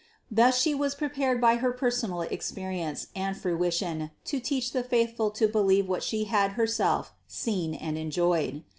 Thus 0.31 0.59
She 0.59 0.73
was 0.73 0.95
prepared 0.95 1.39
by 1.39 1.57
her 1.57 1.71
personal 1.71 2.21
experience 2.21 3.05
and 3.15 3.37
fruition 3.37 4.09
to 4.25 4.39
teach 4.39 4.71
the 4.71 4.81
faithful 4.81 5.29
to 5.29 5.47
believe 5.47 5.87
what 5.87 6.01
She 6.01 6.23
had 6.23 6.53
herself 6.53 7.13
seen 7.27 7.75
and 7.75 7.99
enjoyed. 7.99 8.63